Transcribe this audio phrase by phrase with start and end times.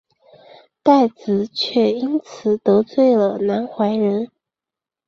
[0.81, 4.31] 戴梓却因此得罪了南怀仁。